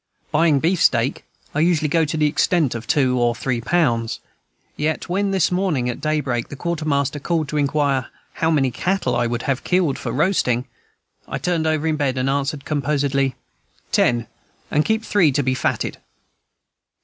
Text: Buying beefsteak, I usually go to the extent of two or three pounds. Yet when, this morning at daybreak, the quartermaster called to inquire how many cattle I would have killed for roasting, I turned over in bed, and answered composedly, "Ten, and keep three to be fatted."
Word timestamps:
Buying 0.31 0.59
beefsteak, 0.59 1.25
I 1.53 1.59
usually 1.59 1.87
go 1.87 2.05
to 2.05 2.17
the 2.17 2.25
extent 2.25 2.73
of 2.73 2.87
two 2.87 3.19
or 3.19 3.35
three 3.35 3.61
pounds. 3.61 4.19
Yet 4.75 5.07
when, 5.09 5.29
this 5.29 5.51
morning 5.51 5.87
at 5.87 6.01
daybreak, 6.01 6.49
the 6.49 6.55
quartermaster 6.55 7.19
called 7.19 7.47
to 7.49 7.57
inquire 7.57 8.07
how 8.33 8.49
many 8.49 8.71
cattle 8.71 9.15
I 9.15 9.27
would 9.27 9.43
have 9.43 9.63
killed 9.63 9.99
for 9.99 10.11
roasting, 10.11 10.65
I 11.27 11.37
turned 11.37 11.67
over 11.67 11.85
in 11.85 11.97
bed, 11.97 12.17
and 12.17 12.31
answered 12.31 12.65
composedly, 12.65 13.35
"Ten, 13.91 14.25
and 14.71 14.83
keep 14.85 15.05
three 15.05 15.31
to 15.33 15.43
be 15.43 15.53
fatted." 15.53 15.99